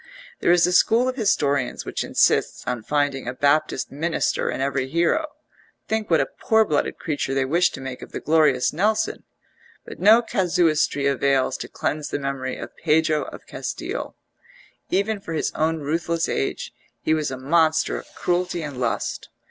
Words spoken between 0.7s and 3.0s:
school of historians which insists on